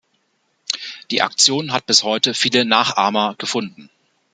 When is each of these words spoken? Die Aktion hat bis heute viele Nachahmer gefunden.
Die 1.11 1.21
Aktion 1.21 1.71
hat 1.73 1.85
bis 1.85 2.01
heute 2.01 2.33
viele 2.33 2.65
Nachahmer 2.65 3.35
gefunden. 3.37 3.91